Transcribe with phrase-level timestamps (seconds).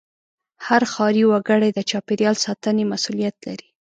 [0.65, 3.67] هر ښاري وګړی د چاپېریال ساتنې مسوولیت لري.